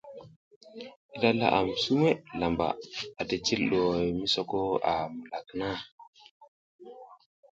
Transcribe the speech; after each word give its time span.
Ira 1.15 1.29
laʼam 1.39 1.67
suwe 1.83 2.09
lamba 2.39 2.67
ati 3.21 3.35
cil 3.45 3.61
ɗuhoy 3.69 4.09
misoko 4.19 4.59
a 4.91 4.93
mukak 5.15 5.47
na. 5.59 5.69